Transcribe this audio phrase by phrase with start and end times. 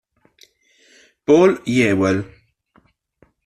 [1.27, 2.25] Paul Jewell